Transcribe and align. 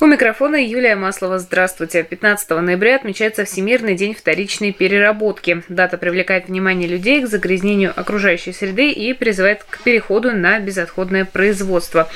У 0.00 0.06
микрофона 0.06 0.54
Юлия 0.64 0.94
Маслова. 0.94 1.40
Здравствуйте. 1.40 2.04
15 2.04 2.50
ноября 2.50 2.94
отмечается 2.94 3.44
Всемирный 3.44 3.96
день 3.96 4.14
вторичной 4.14 4.70
переработки. 4.70 5.64
Дата 5.68 5.98
привлекает 5.98 6.46
внимание 6.46 6.88
людей 6.88 7.20
к 7.20 7.26
загрязнению 7.26 7.92
окружающей 7.96 8.52
среды 8.52 8.92
и 8.92 9.12
призывает 9.12 9.64
к 9.64 9.82
переходу 9.82 10.30
на 10.30 10.60
безотходное 10.60 11.24
производство. 11.24 12.08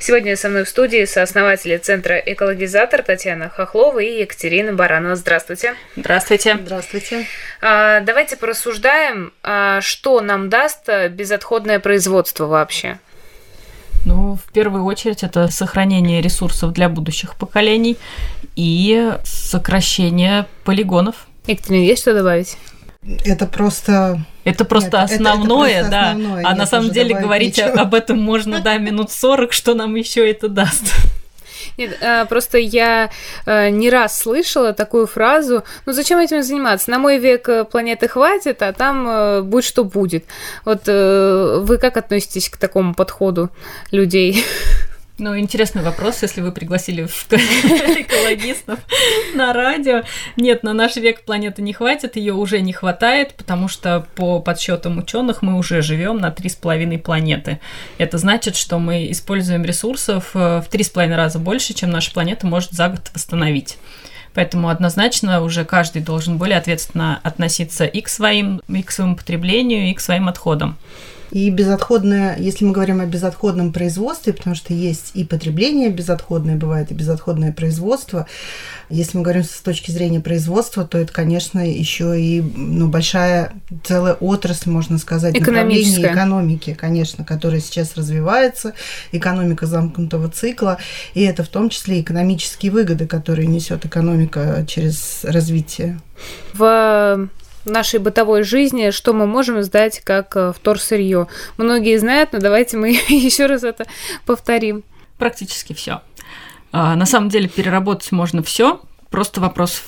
Сегодня 0.00 0.34
со 0.34 0.48
мной 0.48 0.64
в 0.64 0.68
студии 0.70 1.04
сооснователи 1.04 1.76
Центра 1.76 2.16
«Экологизатор» 2.16 3.02
Татьяна 3.02 3.50
Хохлова 3.50 3.98
и 3.98 4.20
Екатерина 4.22 4.72
Баранова. 4.72 5.14
Здравствуйте. 5.14 5.74
Здравствуйте. 5.94 6.56
Здравствуйте. 6.58 7.26
А, 7.60 8.00
давайте 8.00 8.38
порассуждаем, 8.38 9.34
а, 9.42 9.82
что 9.82 10.22
нам 10.22 10.48
даст 10.48 10.88
безотходное 11.10 11.80
производство 11.80 12.46
вообще. 12.46 12.98
В 14.56 14.58
первую 14.58 14.86
очередь, 14.86 15.22
это 15.22 15.48
сохранение 15.48 16.22
ресурсов 16.22 16.72
для 16.72 16.88
будущих 16.88 17.36
поколений 17.36 17.98
и 18.54 19.12
сокращение 19.22 20.46
полигонов. 20.64 21.26
Екатерина, 21.46 21.84
есть 21.84 22.00
что 22.00 22.14
добавить? 22.14 22.56
Это 23.26 23.46
просто 23.46 24.24
это 24.44 24.64
просто 24.64 25.02
Нет, 25.02 25.10
основное, 25.10 25.68
это, 25.68 25.78
это 25.78 25.90
просто 25.90 25.90
да. 25.90 26.10
Основное. 26.12 26.46
А 26.46 26.54
на 26.54 26.64
самом 26.64 26.90
деле 26.90 27.20
говорить 27.20 27.58
ничего. 27.58 27.78
об 27.78 27.92
этом 27.92 28.18
можно, 28.18 28.60
да, 28.60 28.78
минут 28.78 29.10
40, 29.10 29.52
что 29.52 29.74
нам 29.74 29.94
еще 29.94 30.26
это 30.26 30.48
даст. 30.48 30.90
Нет, 31.76 31.98
а, 32.02 32.24
просто 32.24 32.58
я 32.58 33.10
а, 33.44 33.70
не 33.70 33.90
раз 33.90 34.18
слышала 34.18 34.72
такую 34.72 35.06
фразу, 35.06 35.64
ну 35.84 35.92
зачем 35.92 36.18
этим 36.18 36.42
заниматься? 36.42 36.90
На 36.90 36.98
мой 36.98 37.18
век 37.18 37.48
э, 37.48 37.64
планеты 37.64 38.08
хватит, 38.08 38.62
а 38.62 38.72
там 38.72 39.06
э, 39.08 39.42
будет 39.42 39.64
что 39.64 39.84
будет. 39.84 40.24
Вот 40.64 40.82
э, 40.86 41.58
вы 41.60 41.78
как 41.78 41.96
относитесь 41.96 42.48
к 42.48 42.56
такому 42.56 42.94
подходу 42.94 43.50
людей? 43.90 44.44
Ну, 45.18 45.38
интересный 45.38 45.82
вопрос, 45.82 46.20
если 46.20 46.42
вы 46.42 46.52
пригласили 46.52 47.04
экологистов 47.30 48.78
на 49.34 49.54
радио. 49.54 50.02
Нет, 50.36 50.62
на 50.62 50.74
наш 50.74 50.96
век 50.96 51.22
планеты 51.22 51.62
не 51.62 51.72
хватит, 51.72 52.16
ее 52.16 52.34
уже 52.34 52.60
не 52.60 52.74
хватает, 52.74 53.32
потому 53.32 53.66
что 53.68 54.06
по 54.14 54.40
подсчетам 54.40 54.98
ученых 54.98 55.40
мы 55.40 55.56
уже 55.56 55.80
живем 55.80 56.18
на 56.18 56.28
3,5 56.28 56.98
планеты. 56.98 57.60
Это 57.96 58.18
значит, 58.18 58.56
что 58.56 58.78
мы 58.78 59.10
используем 59.10 59.64
ресурсов 59.64 60.32
э, 60.34 60.60
в 60.60 60.70
3,5 60.70 61.14
раза 61.14 61.38
больше, 61.38 61.72
чем 61.72 61.88
наша 61.88 62.12
планета 62.12 62.46
может 62.46 62.72
за 62.72 62.90
год 62.90 63.10
восстановить. 63.14 63.78
Поэтому 64.34 64.68
однозначно 64.68 65.40
уже 65.40 65.64
каждый 65.64 66.02
должен 66.02 66.36
более 66.36 66.58
ответственно 66.58 67.20
относиться 67.22 67.86
и 67.86 68.02
к 68.02 68.10
своим, 68.10 68.60
и 68.68 68.82
к 68.82 68.90
своему 68.90 69.16
потреблению, 69.16 69.88
и 69.88 69.94
к 69.94 70.00
своим 70.00 70.28
отходам. 70.28 70.76
И 71.36 71.50
безотходное, 71.50 72.34
если 72.38 72.64
мы 72.64 72.72
говорим 72.72 72.98
о 72.98 73.04
безотходном 73.04 73.70
производстве, 73.70 74.32
потому 74.32 74.56
что 74.56 74.72
есть 74.72 75.10
и 75.12 75.22
потребление 75.22 75.90
безотходное, 75.90 76.56
бывает 76.56 76.90
и 76.90 76.94
безотходное 76.94 77.52
производство. 77.52 78.26
Если 78.88 79.18
мы 79.18 79.22
говорим 79.22 79.44
с 79.44 79.60
точки 79.60 79.90
зрения 79.90 80.20
производства, 80.20 80.86
то 80.86 80.96
это, 80.96 81.12
конечно, 81.12 81.58
еще 81.58 82.18
и 82.18 82.40
ну, 82.40 82.88
большая 82.88 83.52
целая 83.84 84.14
отрасль, 84.14 84.70
можно 84.70 84.96
сказать, 84.96 85.38
направление 85.38 86.10
экономики, 86.10 86.72
конечно, 86.72 87.22
которая 87.22 87.60
сейчас 87.60 87.98
развивается, 87.98 88.72
экономика 89.12 89.66
замкнутого 89.66 90.30
цикла, 90.30 90.78
и 91.12 91.22
это 91.22 91.44
в 91.44 91.48
том 91.48 91.68
числе 91.68 92.00
экономические 92.00 92.72
выгоды, 92.72 93.06
которые 93.06 93.46
несет 93.46 93.84
экономика 93.84 94.64
через 94.66 95.22
развитие. 95.22 96.00
В 96.54 97.28
нашей 97.70 98.00
бытовой 98.00 98.42
жизни, 98.42 98.90
что 98.90 99.12
мы 99.12 99.26
можем 99.26 99.62
сдать 99.62 100.00
как 100.00 100.36
э, 100.36 100.52
вторсырье. 100.54 101.28
Многие 101.56 101.98
знают, 101.98 102.32
но 102.32 102.38
давайте 102.38 102.76
мы 102.76 102.90
еще 103.08 103.46
раз 103.46 103.64
это 103.64 103.86
повторим. 104.24 104.84
Практически 105.18 105.72
все. 105.72 106.02
А, 106.72 106.94
на 106.94 107.06
самом 107.06 107.28
деле 107.28 107.48
переработать 107.48 108.12
можно 108.12 108.42
все. 108.42 108.80
Просто 109.10 109.40
вопрос 109.40 109.82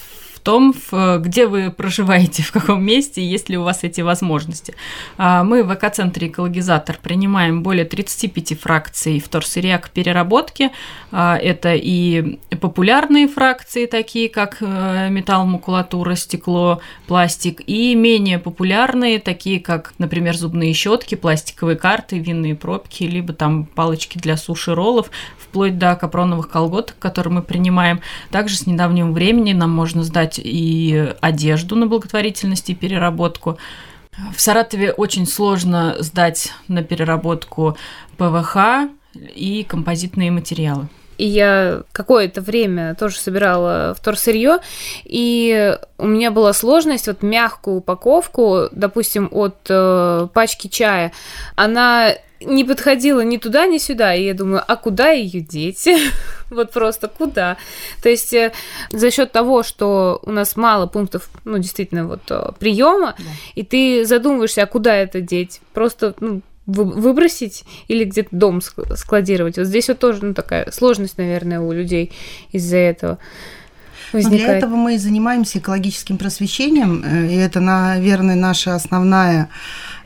том, 0.49 0.75
где 1.19 1.47
вы 1.47 1.71
проживаете, 1.71 2.43
в 2.49 2.53
каком 2.53 2.83
месте, 2.83 3.23
есть 3.23 3.51
ли 3.51 3.59
у 3.59 3.65
вас 3.65 3.85
эти 3.85 4.01
возможности. 4.01 4.75
А, 5.19 5.45
мы 5.45 5.63
в 5.63 5.75
ВК-центре 5.75 6.29
«Экологизатор» 6.29 6.99
принимаем 7.03 7.63
более 7.63 7.85
35 7.85 8.59
фракций 8.59 9.21
вторсырья 9.21 9.77
к 9.77 9.91
переработке. 9.91 10.71
А, 11.13 11.37
это 11.37 11.75
и 11.75 12.39
популярные 12.63 13.29
фракции, 13.29 13.85
такие 13.85 14.31
как 14.31 14.57
э, 14.61 15.11
металл, 15.11 15.45
макулатура, 15.45 16.15
стекло, 16.15 16.81
пластик, 17.07 17.61
и 17.67 17.95
менее 17.95 18.39
популярные, 18.39 19.19
такие 19.19 19.61
как, 19.61 19.93
например, 19.99 20.35
зубные 20.35 20.73
щетки, 20.73 21.15
пластиковые 21.15 21.77
карты, 21.77 22.19
винные 22.19 22.55
пробки, 22.55 23.05
либо 23.05 23.35
там 23.35 23.67
палочки 23.67 24.17
для 24.17 24.39
суши 24.39 24.75
роллов, 24.75 25.11
вплоть 25.39 25.79
до 25.79 25.95
капроновых 25.95 26.49
колготок, 26.49 26.97
которые 26.99 27.35
мы 27.35 27.43
принимаем. 27.43 28.01
Также 28.31 28.57
с 28.57 28.67
недавнего 28.67 29.11
времени 29.11 29.53
нам 29.53 29.71
можно 29.71 30.03
сдать 30.03 30.38
и 30.43 31.15
одежду 31.21 31.77
на 31.77 31.87
благотворительность 31.87 32.71
и 32.71 32.75
переработку. 32.75 33.59
В 34.35 34.41
Саратове 34.41 34.93
очень 34.93 35.27
сложно 35.27 35.97
сдать 36.01 36.53
на 36.67 36.83
переработку 36.83 37.77
ПВХ 38.17 38.89
и 39.15 39.65
композитные 39.69 40.31
материалы. 40.31 40.89
И 41.19 41.27
я 41.27 41.83
какое-то 41.93 42.41
время 42.41 42.95
тоже 42.95 43.19
собирала 43.19 43.95
вторсырье, 43.95 44.59
и 45.05 45.77
у 45.99 46.07
меня 46.07 46.31
была 46.31 46.53
сложность 46.53 47.09
вот 47.09 47.23
мягкую 47.23 47.79
упаковку, 47.79 48.69
допустим, 48.73 49.29
от 49.33 49.57
э, 49.69 50.29
пачки 50.33 50.69
чая, 50.69 51.13
она 51.57 52.15
не 52.41 52.65
подходила 52.65 53.21
ни 53.21 53.37
туда, 53.37 53.67
ни 53.67 53.79
сюда. 53.79 54.15
И 54.15 54.25
я 54.25 54.35
думаю, 54.35 54.63
а 54.67 54.77
куда 54.77 55.11
ее 55.11 55.41
деть? 55.41 55.89
вот 56.51 56.71
просто 56.71 57.09
куда? 57.09 57.57
То 58.03 58.09
есть 58.09 58.33
э, 58.33 58.53
за 58.91 59.11
счет 59.11 59.33
того, 59.33 59.63
что 59.63 60.21
у 60.23 60.31
нас 60.31 60.57
мало 60.57 60.87
пунктов, 60.87 61.31
ну, 61.45 61.59
действительно, 61.59 62.07
вот 62.07 62.23
э, 62.31 62.53
приема, 62.59 63.15
да. 63.19 63.25
и 63.55 63.63
ты 63.65 64.05
задумываешься, 64.05 64.63
а 64.63 64.67
куда 64.67 64.95
это 64.95 65.21
деть? 65.21 65.61
Просто, 65.73 66.15
ну, 66.21 66.43
выбросить 66.69 67.65
или 67.89 68.05
где-то 68.05 68.29
дом 68.31 68.61
складировать. 68.61 69.57
Вот 69.57 69.67
здесь 69.67 69.89
вот 69.89 69.99
тоже 69.99 70.25
ну, 70.25 70.35
такая 70.35 70.71
сложность, 70.71 71.19
наверное, 71.19 71.61
у 71.61 71.73
людей 71.73 72.13
из-за 72.53 72.77
этого. 72.77 73.19
Возникает. 74.13 74.43
Для 74.43 74.57
этого 74.57 74.77
мы 74.77 74.95
и 74.95 74.99
занимаемся 74.99 75.59
экологическим 75.59 76.17
просвещением, 76.17 77.05
э, 77.05 77.33
и 77.33 77.37
это, 77.37 77.61
наверное, 77.61 78.37
наша 78.37 78.75
основная 78.75 79.49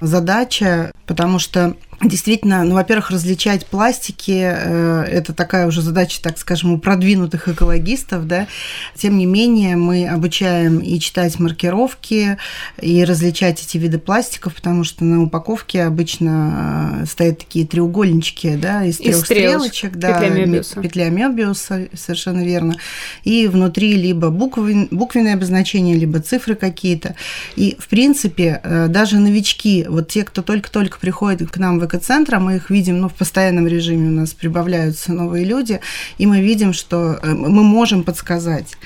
задача, 0.01 0.93
потому 1.07 1.39
что 1.39 1.75
Действительно, 2.05 2.65
ну, 2.65 2.75
во-первых, 2.75 3.11
различать 3.11 3.67
пластики 3.67 4.41
э, 4.43 5.05
это 5.05 5.33
такая 5.33 5.69
уже 5.69 5.83
задача, 5.83 6.21
так 6.21 6.37
скажем, 6.37 6.73
у 6.73 6.79
продвинутых 6.79 7.49
экологистов, 7.49 8.27
да. 8.27 8.49
Тем 8.97 9.19
не 9.19 9.27
менее, 9.27 9.77
мы 9.77 10.09
обучаем 10.09 10.79
и 10.79 10.99
читать 10.99 11.39
маркировки, 11.39 12.39
и 12.81 13.05
различать 13.05 13.63
эти 13.63 13.79
виды 13.79 13.99
пластиков, 13.99 14.55
потому 14.55 14.83
что 14.83 15.05
на 15.05 15.23
упаковке 15.23 15.85
обычно 15.85 17.03
э, 17.03 17.07
стоят 17.07 17.39
такие 17.39 17.67
треугольнички, 17.67 18.57
да, 18.57 18.85
из 18.85 18.97
трех 18.97 19.25
стрелочек, 19.25 19.97
да, 19.97 20.19
петля 20.19 20.29
Мебиуса. 20.35 20.81
петля 20.81 21.09
Мебиуса, 21.09 21.89
совершенно 21.95 22.45
верно. 22.45 22.75
И 23.23 23.47
внутри 23.47 23.95
либо 23.95 24.31
буквы, 24.31 24.89
буквенные 24.91 25.35
обозначения, 25.35 25.95
либо 25.95 26.19
цифры 26.19 26.57
какие-то. 26.57 27.15
И, 27.55 27.77
в 27.79 27.87
принципе, 27.87 28.61
э, 28.65 28.89
даже 28.89 29.19
новички, 29.19 29.87
вот 29.89 30.09
те, 30.09 30.25
кто 30.25 30.43
только-только 30.43 30.92
приходит 30.99 31.51
к 31.51 31.59
нам 31.59 31.79
в 31.79 31.99
центра, 31.99 32.39
мы 32.39 32.57
их 32.57 32.71
видим, 32.71 33.01
ну, 33.01 33.09
в 33.09 33.15
постоянном 33.15 33.67
режиме 33.67 34.09
у 34.09 34.13
нас 34.13 34.33
прибавляются 34.33 35.13
новые 35.13 35.45
люди, 35.45 35.81
и 36.19 36.27
мы 36.27 36.41
видим, 36.41 36.73
что 36.73 37.19
э, 37.23 37.33
мы 37.33 37.63
можем 37.63 38.03
подсказать. 38.03 38.77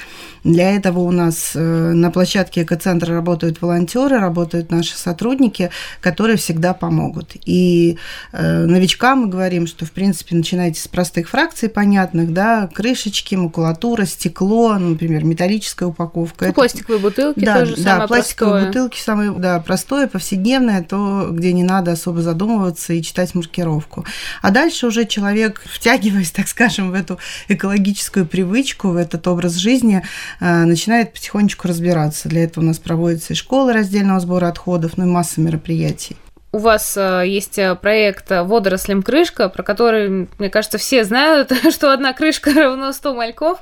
Для 0.47 0.71
этого 0.77 1.01
у 1.01 1.11
нас 1.11 1.53
э, 1.57 1.61
на 1.61 2.13
площадке 2.13 2.63
экоцентра 2.63 3.13
работают 3.13 3.61
волонтеры, 3.61 4.21
работают 4.21 4.71
наши 4.71 4.97
сотрудники, 4.97 5.71
которые 6.01 6.37
всегда 6.37 6.73
помогут. 6.73 7.33
И 7.45 7.99
э, 8.33 8.65
новичкам 8.65 9.23
мы 9.23 9.27
говорим, 9.27 9.67
что, 9.67 9.85
в 9.85 9.91
принципе, 9.91 10.37
начинайте 10.37 10.81
с 10.81 10.87
простых 10.87 11.31
фракций 11.31 11.69
понятных, 11.69 12.33
да, 12.33 12.69
крышечки, 12.73 13.35
макулатура, 13.35 14.05
стекло, 14.05 14.79
например, 14.79 15.25
металлическая 15.25 15.89
упаковка. 15.89 16.47
Ну. 16.47 16.53
Пластиковые 16.53 17.01
бутылки 17.01 17.45
да, 17.45 17.59
тоже 17.59 17.75
да, 17.77 17.83
самое 17.83 18.09
пластиковые 18.09 18.53
простое. 18.53 18.67
бутылки 18.69 19.01
самое 19.01 19.31
да, 19.33 19.59
простое, 19.59 20.07
повседневное, 20.07 20.85
то, 20.85 21.29
где 21.33 21.53
не 21.53 21.65
надо 21.65 21.93
особо 21.93 22.23
задумываться 22.23 22.93
и 22.93 23.03
читать 23.03 23.35
маркировку. 23.35 24.07
А 24.43 24.53
дальше 24.53 24.87
уже 24.87 25.07
человек, 25.07 25.61
втягиваясь, 25.67 26.31
так 26.31 26.47
скажем, 26.47 26.93
в 26.93 26.95
эту 26.95 27.19
экологическую 27.49 28.27
привычку, 28.27 28.91
в 28.91 28.97
этот 28.97 29.27
образ 29.27 29.55
жизни, 29.55 30.05
начинает 30.41 31.13
потихонечку 31.13 31.69
разбираться. 31.69 32.29
Для 32.29 32.45
этого 32.45 32.65
у 32.65 32.67
нас 32.67 32.79
проводятся 32.79 33.33
и 33.33 33.37
школы 33.37 33.73
раздельного 33.73 34.21
сбора 34.21 34.49
отходов, 34.49 34.97
ну 34.97 35.05
и 35.05 35.09
масса 35.09 35.41
мероприятий. 35.41 36.17
у 36.53 36.59
вас 36.59 36.97
э, 36.97 37.25
есть 37.27 37.59
э, 37.59 37.75
проект 37.75 38.31
«Водорослям 38.31 39.03
крышка», 39.03 39.49
про 39.49 39.63
который, 39.63 40.29
мне 40.39 40.51
кажется, 40.51 40.79
все 40.79 41.05
знают, 41.05 41.53
что 41.71 41.93
одна 41.93 42.13
крышка 42.13 42.53
равно 42.55 42.93
100 42.93 43.15
мальков. 43.15 43.59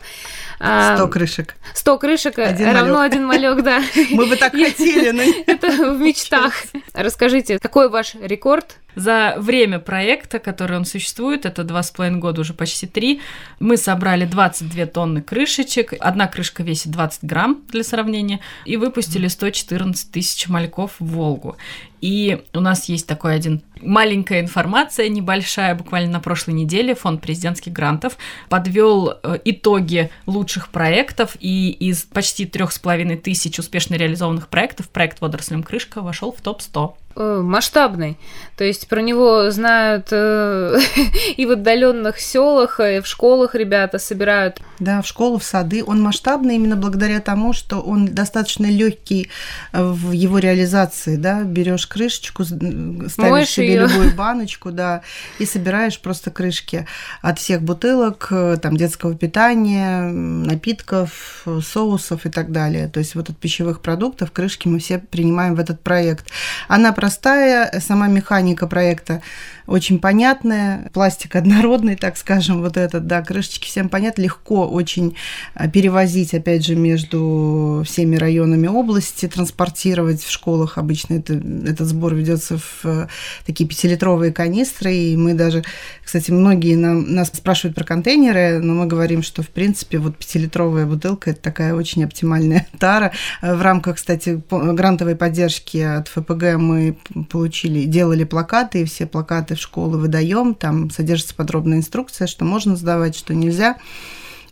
100 0.56 0.64
а, 0.66 1.08
крышек. 1.08 1.56
100 1.74 1.98
крышек 1.98 2.38
один 2.38 2.72
равно 2.72 2.94
малек. 2.94 3.12
один 3.12 3.26
малек, 3.26 3.62
да. 3.62 3.82
Мы 4.10 4.26
бы 4.26 4.36
так 4.36 4.52
хотели. 4.52 5.10
Но... 5.10 5.22
Это 5.46 5.92
в 5.92 6.00
мечтах. 6.00 6.52
Расскажите, 6.92 7.58
какой 7.58 7.88
ваш 7.88 8.14
рекорд 8.14 8.76
за 8.94 9.34
время 9.38 9.78
проекта, 9.78 10.38
который 10.38 10.76
он 10.76 10.84
существует, 10.84 11.46
это 11.46 11.64
два 11.64 11.82
с 11.82 11.90
половиной 11.90 12.20
года, 12.20 12.40
уже 12.40 12.54
почти 12.54 12.86
три, 12.86 13.20
мы 13.60 13.76
собрали 13.76 14.24
22 14.24 14.86
тонны 14.86 15.22
крышечек. 15.22 15.94
Одна 16.00 16.26
крышка 16.26 16.62
весит 16.62 16.90
20 16.90 17.24
грамм, 17.24 17.62
для 17.68 17.84
сравнения, 17.84 18.40
и 18.64 18.76
выпустили 18.76 19.28
114 19.28 20.10
тысяч 20.10 20.48
мальков 20.48 20.96
в 20.98 21.06
Волгу. 21.06 21.56
И 22.00 22.42
у 22.52 22.60
нас 22.60 22.88
есть 22.88 23.06
такой 23.06 23.34
один 23.34 23.62
маленькая 23.80 24.40
информация, 24.40 25.08
небольшая, 25.08 25.74
буквально 25.74 26.12
на 26.12 26.20
прошлой 26.20 26.54
неделе 26.54 26.94
фонд 26.94 27.20
президентских 27.20 27.72
грантов 27.72 28.16
подвел 28.48 29.14
э, 29.22 29.38
итоги 29.44 30.10
лучших 30.26 30.68
проектов, 30.68 31.36
и 31.40 31.70
из 31.70 32.02
почти 32.02 32.46
трех 32.46 32.72
с 32.72 32.78
половиной 32.78 33.16
тысяч 33.16 33.58
успешно 33.58 33.94
реализованных 33.94 34.48
проектов 34.48 34.88
проект 34.88 35.20
«Водорослям 35.20 35.62
крышка» 35.62 36.00
вошел 36.00 36.32
в 36.32 36.40
топ-100. 36.40 36.94
Э, 37.16 37.40
масштабный. 37.44 38.18
То 38.56 38.64
есть 38.64 38.88
про 38.88 39.00
него 39.00 39.50
знают 39.50 40.08
э, 40.10 40.78
и 41.36 41.46
в 41.46 41.52
отдаленных 41.52 42.18
селах, 42.18 42.80
и 42.80 43.00
в 43.00 43.06
школах 43.06 43.54
ребята 43.54 43.98
собирают. 43.98 44.60
Да, 44.80 45.00
в 45.00 45.06
школу, 45.06 45.38
в 45.38 45.44
сады. 45.44 45.84
Он 45.84 46.02
масштабный 46.02 46.56
именно 46.56 46.74
благодаря 46.74 47.20
тому, 47.20 47.52
что 47.52 47.80
он 47.80 48.06
достаточно 48.06 48.66
легкий 48.66 49.30
в 49.72 50.10
его 50.10 50.38
реализации. 50.38 51.14
Да? 51.14 51.44
Берешь 51.44 51.86
крышечку, 51.86 52.44
ставишь 52.44 53.16
Моешь 53.16 53.48
себе 53.48 53.73
её. 53.74 53.86
любую 53.86 54.14
баночку, 54.14 54.70
да, 54.70 55.02
и 55.38 55.46
собираешь 55.46 56.00
просто 56.00 56.30
крышки 56.30 56.86
от 57.22 57.38
всех 57.38 57.62
бутылок, 57.62 58.28
э, 58.30 58.56
там 58.60 58.76
детского 58.76 59.14
питания, 59.14 60.02
напитков, 60.02 61.46
соусов 61.62 62.26
и 62.26 62.30
так 62.30 62.52
далее. 62.52 62.88
То 62.88 63.00
есть 63.00 63.14
вот 63.14 63.30
от 63.30 63.36
пищевых 63.36 63.80
продуктов 63.80 64.30
крышки 64.32 64.68
мы 64.68 64.78
все 64.78 64.98
принимаем 64.98 65.54
в 65.54 65.60
этот 65.60 65.80
проект. 65.80 66.26
Она 66.68 66.92
простая, 66.92 67.80
сама 67.80 68.06
механика 68.06 68.66
проекта 68.66 69.22
очень 69.66 69.98
понятная, 69.98 70.90
пластик 70.92 71.36
однородный, 71.36 71.96
так 71.96 72.16
скажем, 72.16 72.60
вот 72.60 72.76
этот, 72.76 73.06
да, 73.06 73.22
крышечки 73.22 73.66
всем 73.66 73.88
понятно, 73.88 74.22
легко 74.22 74.66
очень 74.68 75.16
а, 75.54 75.68
перевозить, 75.68 76.34
опять 76.34 76.64
же, 76.64 76.76
между 76.76 77.82
всеми 77.86 78.16
районами 78.16 78.66
области, 78.66 79.26
транспортировать 79.26 80.22
в 80.22 80.30
школах. 80.30 80.76
Обычно 80.76 81.14
это, 81.14 81.34
этот 81.34 81.88
сбор 81.88 82.14
ведется 82.14 82.58
в 82.58 82.84
э, 82.84 83.08
такие 83.46 83.68
пятилитровые 83.68 84.32
канистры, 84.32 84.94
и 84.94 85.16
мы 85.16 85.34
даже, 85.34 85.64
кстати, 86.04 86.30
многие 86.30 86.76
нам, 86.76 87.14
нас 87.14 87.28
спрашивают 87.28 87.74
про 87.74 87.84
контейнеры, 87.84 88.58
но 88.58 88.74
мы 88.74 88.86
говорим, 88.86 89.22
что, 89.22 89.42
в 89.42 89.48
принципе, 89.48 89.98
вот 89.98 90.16
пятилитровая 90.16 90.86
бутылка– 90.86 91.30
это 91.32 91.40
такая 91.40 91.74
очень 91.74 92.04
оптимальная 92.04 92.66
тара. 92.78 93.12
В 93.40 93.62
рамках, 93.62 93.96
кстати, 93.96 94.42
грантовой 94.50 95.16
поддержки 95.16 95.78
от 95.78 96.08
ФПГ 96.08 96.56
мы 96.58 96.98
получили, 97.30 97.84
делали 97.84 98.24
плакаты, 98.24 98.82
и 98.82 98.84
все 98.84 99.06
плакаты 99.06 99.53
в 99.54 99.62
школы 99.62 99.98
выдаем, 99.98 100.54
там 100.54 100.90
содержится 100.90 101.34
подробная 101.34 101.78
инструкция, 101.78 102.26
что 102.26 102.44
можно 102.44 102.76
сдавать, 102.76 103.16
что 103.16 103.34
нельзя. 103.34 103.78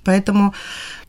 Поэтому 0.05 0.55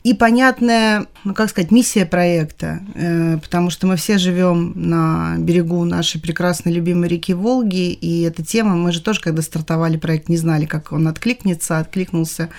и 0.04 0.12
понятная, 0.12 1.06
ну 1.24 1.32
как 1.32 1.48
сказать, 1.48 1.70
миссия 1.70 2.04
проекта, 2.04 2.82
э, 2.94 3.38
потому 3.38 3.70
что 3.70 3.86
мы 3.86 3.96
все 3.96 4.18
живем 4.18 4.74
на 4.76 5.36
берегу 5.38 5.82
нашей 5.86 6.20
прекрасной 6.20 6.74
любимой 6.74 7.08
реки 7.08 7.32
Волги, 7.32 7.90
и 7.90 8.20
эта 8.20 8.44
тема, 8.44 8.74
мы 8.76 8.92
же 8.92 9.00
тоже, 9.00 9.22
когда 9.22 9.40
стартовали 9.40 9.96
проект, 9.96 10.28
не 10.28 10.36
знали, 10.36 10.66
как 10.66 10.92
он 10.92 11.08
откликнется, 11.08 11.78
откликнулся 11.78 12.50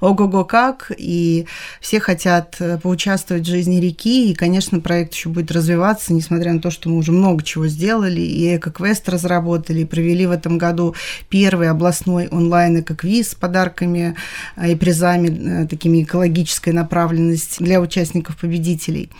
ого-го 0.00 0.44
как, 0.44 0.92
и 0.94 1.46
все 1.80 2.00
хотят 2.00 2.56
э, 2.58 2.76
поучаствовать 2.76 3.44
в 3.44 3.50
жизни 3.50 3.80
реки, 3.80 4.30
и, 4.30 4.34
конечно, 4.34 4.78
проект 4.80 5.14
еще 5.14 5.30
будет 5.30 5.50
развиваться, 5.52 6.12
несмотря 6.12 6.52
на 6.52 6.60
то, 6.60 6.70
что 6.70 6.90
мы 6.90 6.98
уже 6.98 7.12
много 7.12 7.42
чего 7.42 7.66
сделали, 7.66 8.20
и 8.20 8.56
эко-квест 8.56 9.08
разработали, 9.08 9.80
и 9.80 9.86
провели 9.86 10.26
в 10.26 10.32
этом 10.32 10.58
году 10.58 10.94
первый 11.30 11.70
областной 11.70 12.28
онлайн-эко-квиз 12.28 13.30
с 13.30 13.34
подарками 13.34 14.16
э, 14.56 14.72
и 14.72 14.74
призами 14.74 15.64
такими 15.80 16.02
экологической 16.02 16.74
направленности 16.74 17.00
направленность 17.00 17.58
для 17.60 17.80
участников-победителей. 17.80 19.10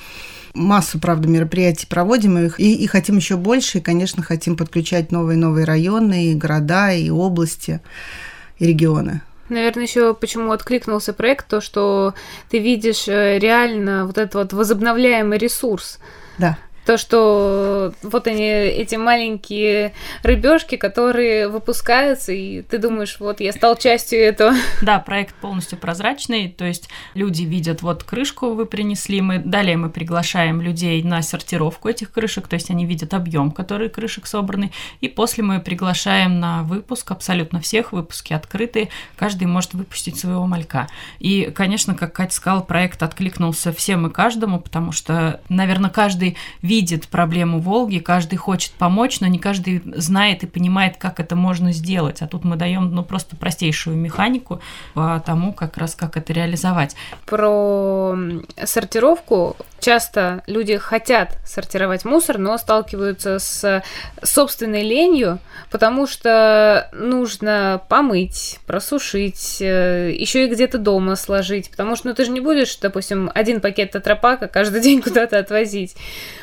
Массу, 0.53 0.99
правда, 0.99 1.29
мероприятий 1.29 1.87
проводим 1.87 2.37
их 2.39 2.61
и, 2.61 2.75
и 2.75 2.87
хотим 2.87 3.17
еще 3.17 3.37
больше, 3.37 3.79
и, 3.79 3.81
конечно, 3.81 4.23
хотим 4.23 4.57
подключать 4.57 5.13
новые 5.13 5.39
новые 5.39 5.65
районы, 5.65 6.27
и 6.27 6.35
города, 6.35 6.93
и 6.93 7.09
области, 7.09 7.81
и 8.59 8.67
регионы. 8.67 9.23
Наверное, 9.49 9.85
еще 9.85 10.15
почему 10.15 10.53
откликнулся 10.53 11.13
проект, 11.13 11.49
то, 11.49 11.61
что 11.61 12.15
ты 12.51 12.59
видишь 12.59 13.09
э, 13.09 13.39
реально 13.39 14.07
вот 14.07 14.19
этот 14.19 14.35
вот 14.35 14.53
возобновляемый 14.53 15.39
ресурс. 15.39 15.99
Да. 16.39 16.59
То, 16.91 16.99
что 16.99 17.95
вот 18.03 18.27
они, 18.27 18.49
эти 18.49 18.97
маленькие 18.97 19.93
рыбешки, 20.25 20.75
которые 20.75 21.49
выпускаются, 21.49 22.33
и 22.33 22.63
ты 22.63 22.79
думаешь, 22.79 23.19
вот 23.21 23.39
я 23.39 23.53
стал 23.53 23.77
частью 23.77 24.19
этого. 24.19 24.55
Да, 24.83 24.99
проект 24.99 25.37
полностью 25.37 25.79
прозрачный, 25.79 26.49
то 26.49 26.65
есть 26.65 26.89
люди 27.15 27.45
видят, 27.45 27.83
вот 27.83 28.03
крышку 28.03 28.55
вы 28.55 28.67
принесли, 28.67 29.21
мы 29.21 29.39
далее 29.39 29.77
мы 29.77 29.89
приглашаем 29.89 30.61
людей 30.61 31.01
на 31.05 31.23
сортировку 31.23 31.89
этих 31.89 32.11
крышек, 32.11 32.49
то 32.49 32.55
есть 32.55 32.71
они 32.71 32.87
видят 32.87 33.15
объем, 33.15 33.53
который 33.53 33.89
крышек 33.89 34.27
собраны, 34.27 34.73
и 35.01 35.07
после 35.07 35.45
мы 35.45 35.61
приглашаем 35.61 36.41
на 36.41 36.65
выпуск 36.65 37.13
абсолютно 37.13 37.61
всех, 37.61 37.93
выпуски 37.93 38.33
открытые, 38.33 38.89
каждый 39.15 39.47
может 39.47 39.75
выпустить 39.75 40.19
своего 40.19 40.45
малька. 40.45 40.89
И, 41.21 41.53
конечно, 41.55 41.95
как 41.95 42.15
Катя 42.15 42.35
сказала, 42.35 42.63
проект 42.63 43.01
откликнулся 43.05 43.73
всем 43.73 44.09
и 44.09 44.11
каждому, 44.11 44.59
потому 44.59 44.91
что, 44.91 45.41
наверное, 45.49 45.91
каждый 45.91 46.37
видит 46.63 46.80
проблему 47.09 47.61
Волги, 47.61 47.99
каждый 47.99 48.37
хочет 48.37 48.73
помочь, 48.73 49.21
но 49.21 49.27
не 49.27 49.39
каждый 49.39 49.83
знает 49.97 50.43
и 50.43 50.47
понимает, 50.47 50.97
как 50.97 51.21
это 51.21 51.37
можно 51.37 51.73
сделать. 51.73 52.23
А 52.23 52.27
тут 52.27 52.45
мы 52.45 52.57
даем 52.57 52.95
ну, 52.95 53.03
просто 53.03 53.37
простейшую 53.37 53.97
механику 53.97 54.61
по 54.95 55.23
тому, 55.25 55.53
как 55.53 55.77
раз 55.77 55.95
как 55.95 56.17
это 56.17 56.33
реализовать. 56.33 56.97
Про 57.27 58.17
сортировку 58.65 59.57
часто 59.81 60.43
люди 60.47 60.77
хотят 60.77 61.39
сортировать 61.45 62.05
мусор, 62.05 62.39
но 62.39 62.59
сталкиваются 62.59 63.39
с 63.39 63.83
собственной 64.23 64.83
ленью, 64.83 65.39
потому 65.71 66.07
что 66.07 66.89
нужно 66.93 67.83
помыть, 67.89 68.59
просушить, 68.67 69.59
э, 69.61 70.13
еще 70.13 70.47
и 70.47 70.51
где-то 70.51 70.79
дома 70.79 71.17
сложить, 71.17 71.71
потому 71.71 71.97
что 71.97 72.09
ну, 72.09 72.15
ты 72.15 72.25
же 72.25 72.31
не 72.31 72.41
будешь, 72.41 72.77
допустим, 72.77 73.31
один 73.35 73.61
пакет 73.61 73.93
тетрапака 73.93 74.49
каждый 74.49 74.81
день 74.83 75.03
куда-то 75.03 75.39
отвозить. 75.39 75.97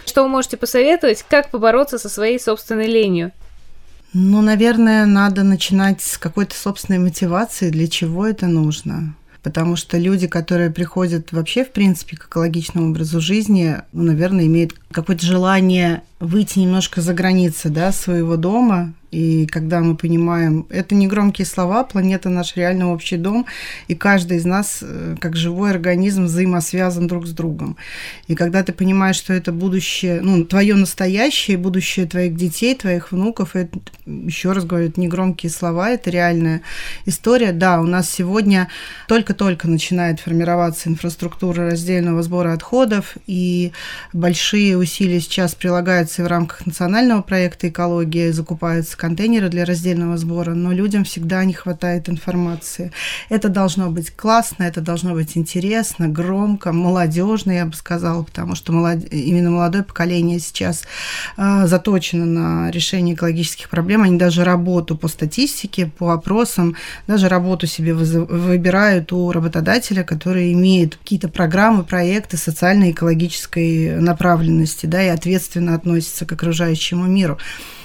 Что 0.06 0.27
вы 0.28 0.32
можете 0.32 0.58
посоветовать, 0.58 1.26
как 1.28 1.50
побороться 1.50 1.98
со 1.98 2.10
своей 2.10 2.40
собственной 2.40 2.88
ленью? 2.88 3.32
Ну, 4.14 4.42
наверное, 4.42 5.06
надо 5.06 5.44
начинать 5.44 6.02
с 6.02 6.18
какой-то 6.18 6.56
собственной 6.56 7.00
мотивации, 7.00 7.70
для 7.70 7.88
чего 7.88 8.26
это 8.26 8.48
нужно. 8.48 9.16
Потому 9.44 9.76
что 9.76 9.98
люди, 9.98 10.28
которые 10.28 10.72
приходят 10.72 11.32
вообще, 11.32 11.64
в 11.64 11.72
принципе, 11.72 12.18
к 12.18 12.26
экологичному 12.26 12.90
образу 12.90 13.22
жизни, 13.22 13.78
ну, 13.94 14.04
наверное, 14.04 14.46
имеют 14.46 14.74
какое-то 14.92 15.26
желание 15.26 16.04
выйти 16.20 16.60
немножко 16.60 17.02
за 17.02 17.14
границы 17.14 17.70
да, 17.70 17.92
своего 17.92 18.36
дома, 18.36 18.94
и 19.12 19.46
когда 19.48 19.80
мы 19.80 19.96
понимаем, 19.96 20.66
это 20.70 20.94
не 20.94 21.08
громкие 21.08 21.46
слова, 21.46 21.84
планета 21.84 22.30
наш 22.30 22.56
реально 22.58 22.92
общий 22.92 23.16
дом, 23.16 23.46
и 23.88 23.96
каждый 23.96 24.38
из 24.38 24.46
нас, 24.46 24.80
э, 24.82 25.16
как 25.20 25.38
живой 25.38 25.72
организм, 25.72 26.26
взаимосвязан 26.26 27.08
друг 27.08 27.26
с 27.26 27.32
другом. 27.32 27.78
И 28.28 28.36
когда 28.36 28.64
ты 28.64 28.74
понимаешь, 28.74 29.16
что 29.16 29.34
это 29.34 29.54
будущее, 29.54 30.20
ну, 30.22 30.44
твое 30.44 30.76
настоящее, 30.76 31.58
будущее 31.58 32.06
твоих 32.06 32.36
детей, 32.36 32.76
твоих 32.76 33.14
внуков, 33.14 33.56
это, 33.56 33.80
еще 34.06 34.52
раз 34.52 34.66
говорю, 34.66 34.90
это 34.90 35.00
не 35.00 35.08
громкие 35.08 35.52
слова, 35.52 35.90
это 35.90 36.10
реальная 36.10 36.62
история. 37.06 37.54
Да, 37.54 37.80
у 37.80 37.86
нас 37.86 38.10
сегодня 38.10 38.68
только-только 39.08 39.70
начинает 39.70 40.20
формироваться 40.20 40.90
инфраструктура 40.90 41.70
раздельного 41.72 42.24
сбора 42.24 42.52
отходов, 42.52 43.16
и 43.26 43.72
большие 44.12 44.78
усилия 44.78 45.22
сейчас 45.22 45.56
прилагаются 45.56 46.22
и 46.22 46.26
в 46.26 46.28
рамках 46.28 46.66
национального 46.66 47.22
проекта 47.22 47.70
экологии, 47.70 48.32
закупаются 48.32 48.98
контейнеры 49.08 49.48
для 49.48 49.64
раздельного 49.64 50.18
сбора, 50.18 50.54
но 50.54 50.74
людям 50.74 51.06
всегда 51.06 51.46
не 51.46 51.54
хватает 51.54 52.10
информации. 52.10 52.92
Это 53.30 53.48
должно 53.48 53.90
быть 53.90 54.12
классно, 54.12 54.64
это 54.64 54.82
должно 54.82 55.14
быть 55.14 55.38
интересно, 55.38 56.10
громко, 56.10 56.74
молодежно, 56.74 57.52
я 57.52 57.66
бы 57.66 57.74
сказала, 57.74 58.24
потому 58.24 58.56
что 58.56 58.74
молод... 58.74 59.06
именно 59.14 59.50
молодое 59.50 59.86
поколение 59.86 60.40
сейчас 60.40 60.84
э, 61.38 61.68
заточено 61.68 62.26
на 62.26 62.70
решение 62.72 63.16
экологических 63.16 63.70
проблем. 63.70 64.04
Они 64.04 64.18
даже 64.18 64.44
работу 64.44 64.98
по 64.98 65.08
статистике, 65.08 65.86
по 65.86 66.12
опросам, 66.12 66.76
даже 67.08 67.30
работу 67.30 67.66
себе 67.66 67.94
выбирают 67.94 69.14
у 69.14 69.32
работодателя, 69.32 70.04
который 70.04 70.52
имеет 70.52 70.98
какие-то 70.98 71.30
программы, 71.30 71.86
проекты 71.86 72.36
социально-экологической 72.36 74.02
направленности, 74.02 74.86
да, 74.86 75.02
и 75.02 75.08
ответственно 75.08 75.76
относится 75.76 76.26
к 76.26 76.34
окружающему 76.34 77.06
миру. 77.06 77.38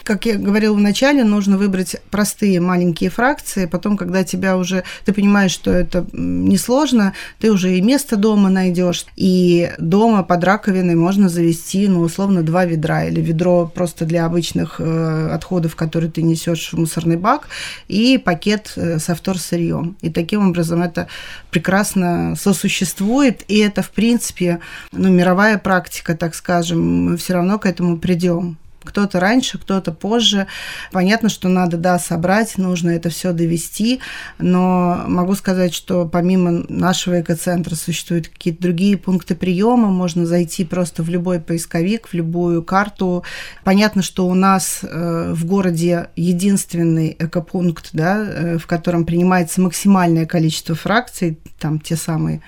Как 0.04 0.26
я 0.26 0.36
говорила 0.36 0.74
вначале, 0.74 1.22
нужно 1.22 1.56
выбрать 1.56 1.96
простые 2.10 2.60
маленькие 2.60 3.10
фракции, 3.10 3.66
потом, 3.66 3.96
когда 3.96 4.24
тебя 4.24 4.56
уже, 4.56 4.82
ты 5.04 5.12
понимаешь, 5.12 5.52
что 5.52 5.70
это 5.70 6.04
несложно, 6.12 7.12
ты 7.38 7.52
уже 7.52 7.76
и 7.76 7.82
место 7.82 8.16
дома 8.16 8.50
найдешь, 8.50 9.06
и 9.16 9.70
дома 9.78 10.24
под 10.24 10.42
раковиной 10.42 10.96
можно 10.96 11.28
завести, 11.28 11.86
ну, 11.86 12.00
условно, 12.00 12.42
два 12.42 12.64
ведра 12.64 13.04
или 13.04 13.20
ведро 13.20 13.70
просто 13.72 14.04
для 14.04 14.26
обычных 14.26 14.76
э, 14.78 15.28
отходов, 15.32 15.76
которые 15.76 16.10
ты 16.10 16.22
несешь 16.22 16.72
в 16.72 16.78
мусорный 16.78 17.16
бак, 17.16 17.48
и 17.86 18.18
пакет 18.18 18.72
э, 18.76 18.98
со 18.98 19.14
вторсырьем. 19.14 19.96
И 20.00 20.10
таким 20.10 20.48
образом 20.48 20.82
это 20.82 21.06
прекрасно 21.50 22.34
сосуществует, 22.36 23.42
и 23.46 23.58
это, 23.58 23.82
в 23.82 23.90
принципе, 23.90 24.60
ну, 24.90 25.10
мировая 25.10 25.58
практика, 25.58 26.16
так 26.16 26.34
скажем, 26.34 27.04
мы 27.04 27.16
все 27.16 27.34
равно 27.34 27.58
к 27.58 27.66
этому 27.66 27.98
придем. 27.98 28.56
Кто-то 28.84 29.20
раньше, 29.20 29.58
кто-то 29.58 29.92
позже. 29.92 30.46
Понятно, 30.90 31.28
что 31.28 31.48
надо, 31.48 31.76
да, 31.76 31.98
собрать, 31.98 32.58
нужно 32.58 32.90
это 32.90 33.10
все 33.10 33.32
довести, 33.32 34.00
но 34.38 35.04
могу 35.06 35.34
сказать, 35.34 35.74
что 35.74 36.06
помимо 36.06 36.64
нашего 36.68 37.20
экоцентра 37.20 37.74
существуют 37.74 38.28
какие-то 38.28 38.62
другие 38.62 38.96
пункты 38.96 39.34
приема, 39.34 39.88
можно 39.88 40.26
зайти 40.26 40.64
просто 40.64 41.02
в 41.02 41.08
любой 41.08 41.40
поисковик, 41.40 42.08
в 42.08 42.14
любую 42.14 42.62
карту. 42.62 43.24
Понятно, 43.64 44.02
что 44.02 44.26
у 44.26 44.34
нас 44.34 44.80
э, 44.82 45.32
в 45.32 45.44
городе 45.44 46.08
единственный 46.16 47.16
экопункт, 47.18 47.90
да, 47.92 48.18
э, 48.18 48.58
в 48.58 48.66
котором 48.66 49.04
принимается 49.04 49.60
максимальное 49.60 50.26
количество 50.26 50.74
фракций, 50.74 51.38
там 51.58 51.80
те 51.80 51.96
самые 51.96 52.42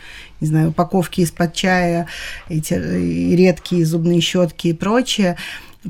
не 0.45 0.49
знаю, 0.49 0.69
упаковки 0.71 1.23
из-под 1.23 1.55
чая, 1.55 2.07
эти 2.51 2.75
редкие 2.75 3.87
зубные 3.87 4.21
щетки 4.21 4.69
и 4.69 4.73
прочее. 4.75 5.37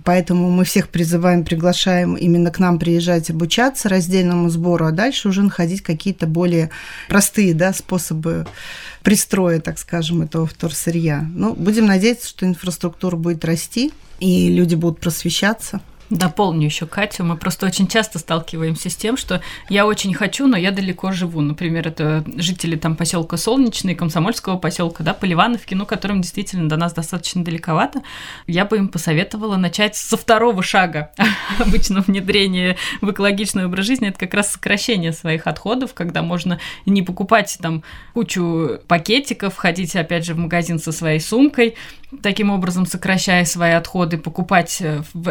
Поэтому 0.03 0.51
мы 0.51 0.65
всех 0.65 0.89
призываем, 0.89 1.45
приглашаем 1.45 2.15
именно 2.15 2.51
к 2.51 2.59
нам 2.59 2.79
приезжать 2.79 3.31
обучаться 3.31 3.89
раздельному 3.89 4.49
сбору, 4.51 4.87
а 4.87 4.91
дальше 4.91 5.29
уже 5.29 5.43
находить 5.43 5.83
какие-то 5.83 6.27
более 6.27 6.71
простые 7.09 7.55
да, 7.55 7.73
способы 7.73 8.47
пристроя, 9.03 9.61
так 9.61 9.79
скажем, 9.79 10.23
этого 10.23 10.47
вторсырья. 10.47 11.25
Ну, 11.35 11.55
будем 11.55 11.87
надеяться, 11.87 12.29
что 12.29 12.47
инфраструктура 12.47 13.17
будет 13.17 13.45
расти, 13.45 13.93
и 14.19 14.49
люди 14.49 14.75
будут 14.75 14.99
просвещаться. 14.99 15.81
Дополню 16.11 16.67
еще 16.67 16.87
Катю. 16.87 17.25
Мы 17.25 17.37
просто 17.37 17.67
очень 17.67 17.89
часто 17.89 18.19
сталкиваемся 18.19 18.91
с 18.91 18.97
тем, 18.97 19.17
что 19.17 19.41
я 19.69 19.87
очень 19.87 20.13
хочу, 20.13 20.47
но 20.47 20.57
я 20.57 20.71
далеко 20.71 21.13
живу. 21.13 21.41
Например, 21.41 21.89
это 21.89 22.25
жители 22.37 22.77
там 22.77 22.95
поселка 22.95 23.37
Солнечный, 23.37 23.95
Комсомольского 23.95 24.59
поселка, 24.59 25.03
да, 25.03 25.15
Поливановки, 25.15 25.75
ну, 25.75 25.87
которым 25.87 26.21
действительно 26.21 26.69
до 26.69 26.77
нас 26.77 26.93
достаточно 26.93 27.43
далековато. 27.43 28.03
Я 28.47 28.65
бы 28.65 28.77
им 28.77 28.89
посоветовала 28.89 29.57
начать 29.57 29.97
со 29.97 30.17
второго 30.17 30.63
шага 30.63 31.11
обычно 31.59 32.03
внедрения 32.03 32.77
в 33.01 33.11
экологичный 33.11 33.67
образ 33.67 33.87
жизни. 33.87 34.09
Это 34.09 34.19
как 34.19 34.35
раз 34.35 34.53
сокращение 34.53 35.13
своих 35.13 35.47
отходов, 35.47 35.95
когда 35.95 36.23
можно 36.23 36.61
не 36.85 37.03
покупать 37.03 37.57
там 37.61 37.83
кучу 38.13 38.79
пакетиков, 38.89 39.57
ходить 39.57 39.97
опять 39.97 40.27
же 40.27 40.35
в 40.35 40.39
магазин 40.39 40.79
со 40.79 40.93
своей 40.93 41.21
сумкой, 41.21 41.77
таким 42.23 42.51
образом 42.51 42.87
сокращая 42.87 43.45
свои 43.45 43.73
отходы, 43.73 44.19
покупать 44.19 44.79
э, 44.81 45.03
в 45.13 45.31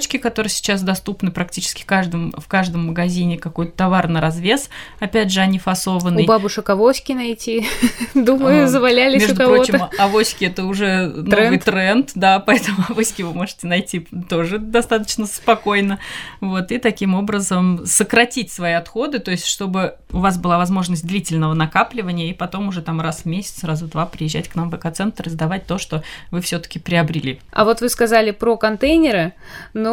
эко-мешочки, 0.00 0.16
которые 0.16 0.50
сейчас 0.50 0.82
доступны 0.82 1.30
практически 1.30 1.84
каждом, 1.84 2.32
в 2.32 2.48
каждом 2.48 2.86
магазине, 2.86 3.38
какой-то 3.38 3.72
товар 3.72 4.08
на 4.08 4.20
развес, 4.20 4.70
опять 4.98 5.30
же, 5.30 5.40
они 5.40 5.58
фасованный. 5.58 6.24
У 6.24 6.26
бабушек 6.26 6.68
авоськи 6.70 7.12
найти, 7.12 7.66
думаю, 8.14 8.68
завалялись 8.68 9.22
Между 9.22 9.34
у 9.34 9.46
кого-то. 9.46 9.72
прочим, 9.72 9.88
авоськи 9.98 10.44
это 10.44 10.64
уже 10.64 11.06
новый 11.06 11.58
тренд, 11.58 12.12
да, 12.14 12.38
поэтому 12.46 12.84
авоськи 12.88 13.22
вы 13.22 13.34
можете 13.34 13.66
найти 13.66 14.06
тоже 14.28 14.58
достаточно 14.58 15.26
спокойно, 15.26 15.98
вот, 16.40 16.72
и 16.72 16.78
таким 16.78 17.14
образом 17.14 17.86
сократить 17.86 18.52
свои 18.52 18.72
отходы, 18.72 19.18
то 19.18 19.30
есть 19.30 19.46
чтобы 19.46 19.96
у 20.12 20.18
вас 20.18 20.38
была 20.38 20.58
возможность 20.58 21.06
длительного 21.06 21.54
накапливания, 21.54 22.30
и 22.30 22.34
потом 22.34 22.68
уже 22.68 22.82
там 22.82 23.00
раз 23.00 23.22
в 23.22 23.24
месяц, 23.26 23.64
раз 23.64 23.82
в 23.82 23.88
два 23.88 24.06
приезжать 24.06 24.48
к 24.48 24.54
нам 24.54 24.70
в 24.70 24.76
экоцентр 24.76 25.26
и 25.26 25.30
сдавать 25.30 25.66
то, 25.66 25.78
что 25.78 26.02
вы 26.30 26.40
все-таки 26.40 26.78
приобрели. 26.78 27.40
А 27.52 27.64
вот 27.64 27.80
вы 27.80 27.88
сказали 27.88 28.30
про 28.30 28.56
контейнеры, 28.56 29.34
но 29.74 29.89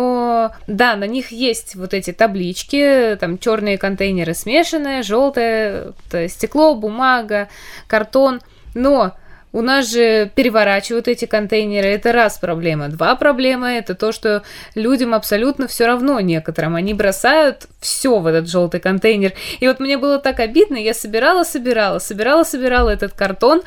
да, 0.67 0.95
на 0.95 1.05
них 1.05 1.31
есть 1.31 1.75
вот 1.75 1.93
эти 1.93 2.11
таблички, 2.11 3.17
там 3.19 3.37
черные 3.37 3.77
контейнеры 3.77 4.33
смешанные, 4.33 5.03
желтое 5.03 5.93
стекло, 6.27 6.75
бумага, 6.75 7.49
картон, 7.87 8.41
но 8.73 9.13
у 9.53 9.61
нас 9.61 9.89
же 9.91 10.29
переворачивают 10.35 11.07
эти 11.07 11.25
контейнеры. 11.25 11.87
Это 11.87 12.11
раз 12.11 12.37
проблема. 12.37 12.89
Два 12.89 13.15
проблема 13.15 13.71
это 13.73 13.95
то, 13.95 14.11
что 14.11 14.43
людям 14.75 15.13
абсолютно 15.13 15.67
все 15.67 15.87
равно 15.87 16.19
некоторым. 16.19 16.75
Они 16.75 16.93
бросают 16.93 17.67
все 17.79 18.19
в 18.19 18.27
этот 18.27 18.49
желтый 18.49 18.79
контейнер. 18.79 19.33
И 19.59 19.67
вот 19.67 19.79
мне 19.79 19.97
было 19.97 20.19
так 20.19 20.39
обидно, 20.39 20.75
я 20.75 20.93
собирала, 20.93 21.43
собирала, 21.43 21.99
собирала, 21.99 22.43
собирала 22.43 22.89
этот 22.89 23.13
картон, 23.13 23.61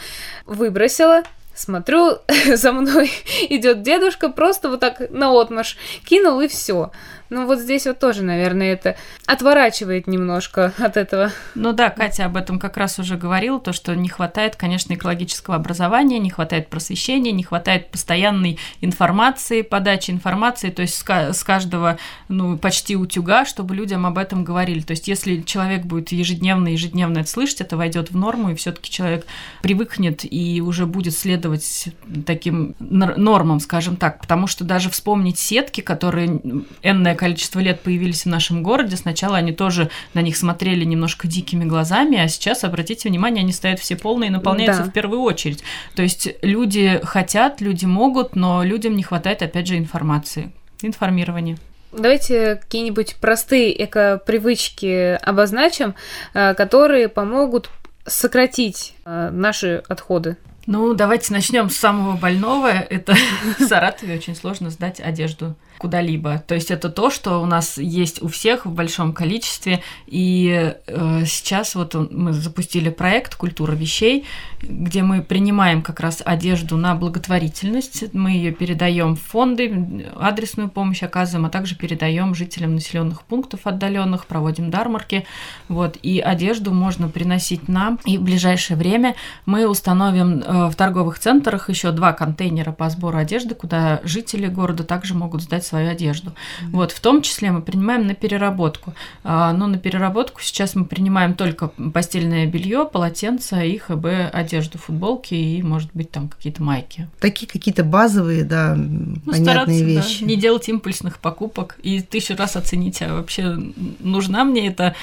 выбросила, 0.47 1.23
Смотрю, 1.61 2.21
за 2.55 2.73
мной 2.73 3.13
идет 3.51 3.83
дедушка, 3.83 4.31
просто 4.31 4.71
вот 4.71 4.81
так 4.81 5.11
на 5.11 5.31
отмаш 5.39 5.77
кинул 6.07 6.41
и 6.41 6.49
все. 6.49 6.91
Ну 7.31 7.47
вот 7.47 7.61
здесь 7.61 7.87
вот 7.87 8.01
тоже, 8.01 8.25
наверное, 8.25 8.73
это 8.73 8.97
отворачивает 9.25 10.09
немножко 10.09 10.73
от 10.79 10.97
этого. 10.97 11.31
Ну 11.55 11.73
да, 11.73 11.89
Катя 11.91 12.27
об 12.27 12.37
этом 12.37 12.59
как 12.59 12.77
раз 12.77 12.99
уже 12.99 13.17
говорила, 13.17 13.61
то, 13.61 13.73
что 13.73 13.95
не 13.95 14.09
хватает, 14.09 14.57
конечно, 14.57 14.95
экологического 14.95 15.55
образования, 15.57 16.19
не 16.19 16.31
хватает 16.31 16.69
просвещения, 16.69 17.31
не 17.31 17.45
хватает 17.45 17.91
постоянной 17.93 18.59
информации, 18.81 19.63
подачи 19.63 20.11
информации, 20.11 20.71
то 20.71 20.83
есть 20.83 20.97
с 21.07 21.45
каждого, 21.45 21.99
ну, 22.29 22.59
почти 22.59 22.97
утюга, 22.97 23.45
чтобы 23.45 23.77
людям 23.77 24.07
об 24.07 24.19
этом 24.19 24.43
говорили. 24.43 24.81
То 24.81 24.91
есть 24.91 25.07
если 25.07 25.43
человек 25.43 25.85
будет 25.85 26.11
ежедневно, 26.11 26.69
ежедневно 26.69 27.21
это 27.21 27.31
слышать, 27.31 27.61
это 27.61 27.77
войдет 27.77 28.11
в 28.11 28.17
норму, 28.17 28.51
и 28.51 28.55
все-таки 28.57 28.91
человек 28.91 29.25
привыкнет 29.63 30.25
и 30.25 30.61
уже 30.61 30.85
будет 30.85 31.15
следовать 31.17 31.91
таким 32.27 32.75
нормам, 32.81 33.61
скажем 33.61 33.95
так, 33.95 34.21
потому 34.21 34.49
что 34.49 34.65
даже 34.65 34.91
вспомнить 34.91 35.39
сетки, 35.39 35.81
которые 35.81 36.41
энное 36.83 37.15
количество 37.21 37.61
лет 37.61 37.81
появились 37.83 38.25
в 38.25 38.29
нашем 38.29 38.63
городе. 38.63 38.97
Сначала 38.97 39.37
они 39.37 39.53
тоже 39.53 39.91
на 40.15 40.23
них 40.23 40.39
смотрели 40.39 40.87
немножко 40.87 41.29
дикими 41.29 41.67
глазами, 41.67 42.19
а 42.19 42.27
сейчас, 42.29 42.65
обратите 42.65 43.11
внимание, 43.11 43.43
они 43.43 43.53
стоят 43.53 43.79
все 43.79 43.95
полные 43.95 44.29
и 44.29 44.33
наполняются 44.33 44.85
да. 44.85 44.89
в 44.89 44.93
первую 44.93 45.21
очередь. 45.21 45.63
То 45.95 46.01
есть 46.01 46.31
люди 46.41 46.99
хотят, 47.05 47.61
люди 47.61 47.85
могут, 47.85 48.37
но 48.37 48.65
людям 48.65 48.97
не 48.97 49.03
хватает, 49.03 49.43
опять 49.43 49.67
же, 49.67 49.77
информации, 49.77 50.51
информирования. 50.81 51.59
Давайте 51.93 52.57
какие-нибудь 52.57 53.17
простые 53.21 53.85
эко-привычки 53.85 55.19
обозначим, 55.21 55.97
э, 56.33 56.55
которые 56.55 57.09
помогут 57.09 57.69
сократить 58.07 58.95
э, 59.05 59.29
наши 59.31 59.83
отходы. 59.89 60.39
Ну, 60.67 60.95
давайте 60.95 61.35
начнем 61.35 61.69
с 61.69 61.77
самого 61.77 62.17
больного. 62.17 62.69
Это 62.69 63.15
в 63.59 63.63
Саратове 63.63 64.15
очень 64.15 64.35
сложно 64.35 64.71
сдать 64.71 65.01
одежду 65.01 65.55
куда-либо. 65.81 66.45
То 66.47 66.55
есть 66.55 66.71
это 66.71 66.91
то, 66.91 67.09
что 67.09 67.39
у 67.41 67.47
нас 67.47 67.79
есть 67.79 68.23
у 68.23 68.29
всех 68.29 68.67
в 68.67 68.71
большом 68.71 69.15
количестве. 69.15 69.83
И 70.07 70.75
э, 70.87 71.25
сейчас 71.25 71.75
вот 71.75 71.95
мы 72.11 72.35
запустили 72.35 72.91
проект 72.91 73.35
«Культура 73.35 73.73
вещей», 73.73 74.27
где 74.61 75.03
мы 75.03 75.23
принимаем 75.23 75.81
как 75.81 76.01
раз 76.01 76.23
одежду 76.23 76.77
на 76.77 76.95
благотворительность. 76.95 78.13
Мы 78.13 78.33
ее 78.33 78.53
передаем 78.53 79.17
в 79.17 79.23
фонды, 79.23 80.07
адресную 80.17 80.69
помощь 80.69 81.03
оказываем, 81.03 81.47
а 81.47 81.49
также 81.49 81.77
передаем 81.77 82.35
жителям 82.35 82.75
населенных 82.75 83.23
пунктов 83.23 83.61
отдаленных, 83.65 84.27
проводим 84.27 84.71
дармарки. 84.71 85.25
Вот, 85.69 85.97
и 86.03 86.21
одежду 86.21 86.75
можно 86.75 87.09
приносить 87.09 87.69
нам. 87.69 87.99
И 88.05 88.19
в 88.19 88.23
ближайшее 88.23 88.77
время 88.77 89.15
мы 89.47 89.67
установим 89.67 90.41
э, 90.41 90.69
в 90.69 90.75
торговых 90.75 91.19
центрах 91.19 91.71
еще 91.71 91.91
два 91.91 92.13
контейнера 92.13 92.73
по 92.73 92.91
сбору 92.91 93.17
одежды, 93.17 93.55
куда 93.55 94.01
жители 94.05 94.47
города 94.47 94.85
также 94.85 95.15
могут 95.15 95.41
сдать 95.41 95.70
свою 95.71 95.91
одежду. 95.91 96.31
Mm-hmm. 96.31 96.71
Вот, 96.73 96.93
в 96.93 97.01
том 97.01 97.23
числе 97.23 97.51
мы 97.53 97.63
принимаем 97.63 98.07
на 98.07 98.15
переработку. 98.15 98.95
А, 99.23 99.53
но 99.53 99.67
на 99.67 99.79
переработку 99.79 100.41
сейчас 100.43 100.75
мы 100.75 100.85
принимаем 100.85 101.35
только 101.35 101.69
постельное 101.69 102.47
белье, 102.47 102.89
полотенца 102.91 103.63
и 103.63 103.79
ХБ 103.79 104.07
одежду, 104.33 104.79
футболки 104.79 105.35
и, 105.35 105.63
может 105.63 105.91
быть, 105.95 106.11
там 106.11 106.29
какие-то 106.29 106.63
майки. 106.63 107.09
Такие 107.21 107.47
какие-то 107.47 107.85
базовые, 107.85 108.45
да, 108.45 108.75
ну, 108.75 109.21
понятные 109.25 109.85
вещи. 109.85 110.21
Да, 110.21 110.27
не 110.27 110.37
делать 110.37 110.69
импульсных 110.69 111.19
покупок 111.19 111.77
и 111.83 112.01
тысячу 112.01 112.37
раз 112.37 112.57
оценить, 112.57 113.01
а 113.03 113.15
вообще 113.15 113.57
нужна 114.01 114.45
мне 114.45 114.69
эта 114.69 114.95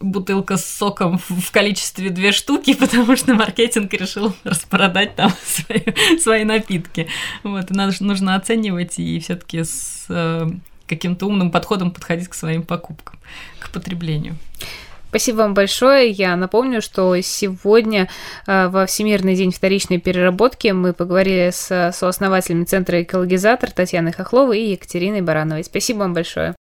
бутылка 0.00 0.56
с 0.56 0.64
соком 0.64 1.18
в 1.18 1.50
количестве 1.50 2.10
две 2.10 2.32
штуки, 2.32 2.74
потому 2.78 3.16
что 3.16 3.34
маркетинг 3.34 3.92
решил 3.92 4.34
распродать 4.44 5.16
там 5.16 5.32
свои, 5.44 5.80
свои 6.18 6.44
напитки. 6.44 7.08
Вот, 7.42 7.70
и 7.70 7.74
нужно 7.74 8.34
оценивать 8.34 8.98
и 8.98 9.18
все-таки 9.20 9.64
с 9.64 10.03
э, 10.08 10.48
каким-то 10.86 11.26
умным 11.26 11.50
подходом 11.50 11.90
подходить 11.90 12.28
к 12.28 12.34
своим 12.34 12.62
покупкам, 12.62 13.18
к 13.58 13.70
потреблению. 13.70 14.36
Спасибо 15.08 15.36
вам 15.38 15.54
большое. 15.54 16.10
Я 16.10 16.34
напомню, 16.34 16.82
что 16.82 17.20
сегодня 17.20 18.08
э, 18.48 18.66
во 18.66 18.84
Всемирный 18.86 19.36
день 19.36 19.52
вторичной 19.52 19.98
переработки 19.98 20.68
мы 20.68 20.92
поговорили 20.92 21.50
с 21.52 21.92
сооснователями 21.94 22.64
Центра 22.64 23.00
«Экологизатор» 23.00 23.70
Татьяной 23.70 24.10
Хохловой 24.10 24.58
и 24.58 24.72
Екатериной 24.72 25.20
Барановой. 25.20 25.62
Спасибо 25.62 25.98
вам 25.98 26.14
большое. 26.14 26.56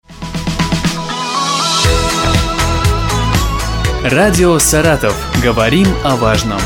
Радио 4.03 4.57
«Саратов». 4.57 5.15
Говорим 5.43 5.87
о 6.03 6.15
важном. 6.15 6.59